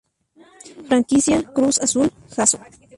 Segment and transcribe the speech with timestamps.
[0.87, 2.57] Franquicia Cruz Azul Jasso